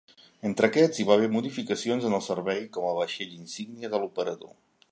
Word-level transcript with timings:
Entre 0.47 0.67
aquests 0.69 1.01
hi 1.01 1.03
va 1.09 1.17
haver 1.19 1.27
modificacions 1.35 2.07
en 2.09 2.17
el 2.19 2.23
servei 2.29 2.63
com 2.79 2.87
a 2.93 2.97
vaixell 3.01 3.37
insígnia 3.37 3.93
de 3.93 4.01
l'operador. 4.05 4.57